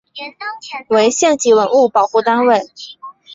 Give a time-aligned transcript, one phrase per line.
[0.87, 2.59] 为县级文物保护单位。